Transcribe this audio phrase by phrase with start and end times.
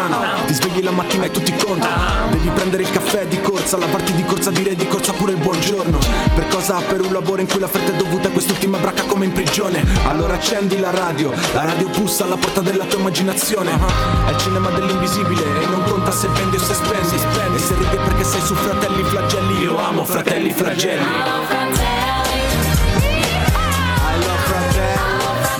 [0.00, 0.44] Strano.
[0.46, 2.30] Ti svegli la mattina e tutti contano.
[2.30, 5.98] Devi prendere il caffè di corsa, lavarti di corsa, dire di corsa pure il buongiorno.
[6.34, 6.80] Per cosa?
[6.80, 9.84] Per un lavoro in cui la fretta è dovuta a quest'ultima bracca come in prigione.
[10.06, 13.72] Allora accendi la radio, la radio pussa alla porta della tua immaginazione.
[14.26, 17.14] È il cinema dell'invisibile e non conta se vendi o se spendi.
[17.54, 19.62] E se ridi perché sei su fratelli flagelli.
[19.62, 21.79] Io amo fratelli flagelli.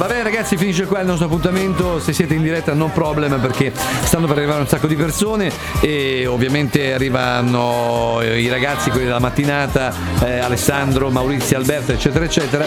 [0.01, 2.01] Va bene ragazzi, finisce qua il nostro appuntamento.
[2.01, 3.71] Se siete in diretta non problem perché
[4.03, 9.93] stanno per arrivare un sacco di persone e ovviamente arrivano i ragazzi, quelli della mattinata,
[10.25, 12.65] eh, Alessandro, Maurizio, Alberto, eccetera, eccetera.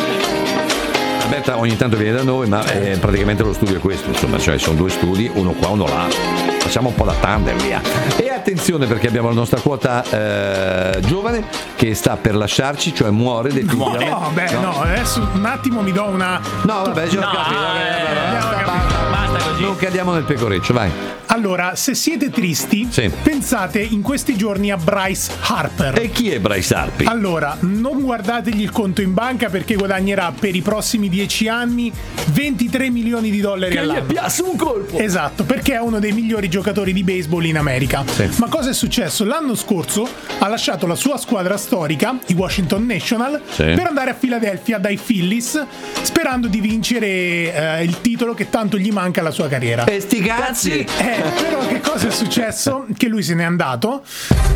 [1.23, 4.59] Alberta ogni tanto viene da noi, ma eh, praticamente lo studio è questo, insomma, cioè
[4.59, 6.62] sono due studi, uno qua, uno là.
[6.73, 7.79] Facciamo un po' da tandem, via.
[8.17, 13.53] E attenzione perché abbiamo la nostra quota eh, giovane che sta per lasciarci, cioè muore
[13.53, 14.09] definitivamente.
[14.09, 14.81] No, beh, no.
[14.81, 16.41] adesso un attimo mi do una.
[16.63, 17.59] No, vabbè, già ho capito.
[17.59, 18.92] vabbè, vabbè, vabbè.
[19.63, 20.91] Non cadiamo nel pecoreccio, vai.
[21.27, 23.09] Allora, se siete tristi, Sì.
[23.23, 25.97] pensate in questi giorni a Bryce Harper.
[25.97, 27.05] E chi è Bryce Harpi?
[27.05, 31.91] Allora, non guardategli il conto in banca perché guadagnerà per i prossimi 10 anni
[32.33, 34.03] 23 milioni di dollari all'anno.
[34.03, 34.97] piace un colpo.
[34.99, 38.03] Esatto, perché è uno dei migliori giocatori di baseball in America.
[38.05, 38.29] Sì.
[38.35, 39.23] Ma cosa è successo?
[39.23, 40.05] L'anno scorso
[40.39, 43.63] ha lasciato la sua squadra storica, i Washington National, Sì.
[43.63, 45.65] per andare a Philadelphia dai Phillies,
[46.01, 49.51] sperando di vincere eh, il titolo che tanto gli manca alla sua carriera.
[49.85, 50.71] E sti cazzi.
[50.79, 50.85] Eh,
[51.41, 52.85] però che cosa è successo?
[52.95, 54.03] Che lui se n'è andato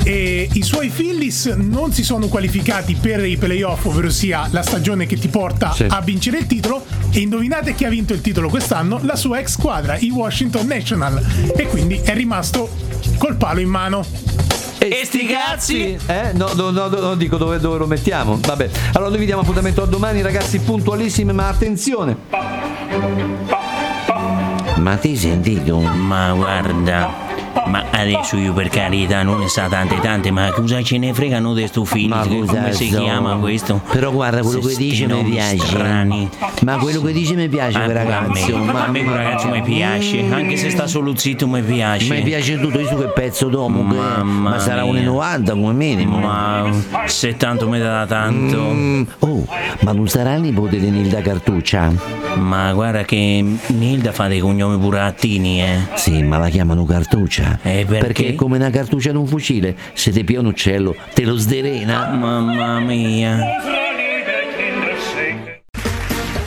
[0.03, 5.05] e i suoi Phillies non si sono qualificati per i playoff, ovvero sia la stagione
[5.05, 5.85] che ti porta Sì.
[5.87, 6.85] a vincere il titolo.
[7.11, 8.99] E indovinate chi ha vinto il titolo quest'anno?
[9.03, 11.23] La sua ex squadra, i Washington National.
[11.55, 12.69] E quindi è rimasto
[13.17, 14.05] col palo in mano.
[14.79, 15.97] E sti cazzi?
[16.05, 16.31] Eh?
[16.33, 18.37] No, no, no, no, non dico dove, dove lo mettiamo.
[18.39, 18.69] Vabbè.
[18.93, 22.15] Allora noi vi diamo appuntamento a domani, ragazzi, puntualissimi, ma attenzione.
[24.77, 25.79] Ma ti sei sentito?
[25.79, 27.26] Ma guarda,
[27.67, 31.53] ma adesso io per carità non ne sa tante tante, ma cosa ce ne fregano
[31.53, 32.09] di sto film?
[32.09, 32.99] Ma Come cosa si so?
[33.01, 33.81] chiama questo?
[33.91, 35.57] Però guarda, quello Se che dice mi piace.
[35.65, 36.29] Strani.
[36.63, 38.27] Ma quello che dice mi piace quel pure a me.
[38.27, 38.57] ragazzo.
[38.57, 42.13] Ma a me quel ragazzo mi piace, anche se sta solo zitto mi piace.
[42.13, 45.01] Mi piace tutto, io so che pezzo d'uomo Mamma ma sarà mia.
[45.09, 46.17] 1,90 come minimo.
[46.19, 46.69] Ma
[47.05, 48.71] se tanto mi dà tanto.
[48.71, 49.45] Mm, oh,
[49.81, 51.91] ma non sarà il nipote di Nilda Cartuccia?
[52.35, 55.79] Ma guarda che Nilda fa dei cognomi pure attini, eh.
[55.95, 57.56] Sì, ma la chiamano Cartuccia.
[57.61, 58.29] Eh, perché?
[58.29, 59.75] è come una cartuccia di un fucile.
[59.93, 62.09] Se ti pia un uccello, te lo sderena.
[62.09, 63.39] Mamma mia.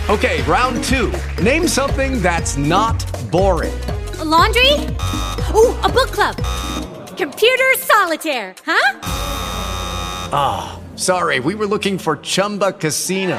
[0.08, 1.10] Okay, round two.
[1.40, 3.72] Name something that's not boring.
[4.24, 4.72] laundry?
[5.54, 6.36] Ooh, a book club.
[7.16, 8.98] Computer solitaire, huh?
[10.96, 13.38] Sorry, we were looking for Chumba Casino.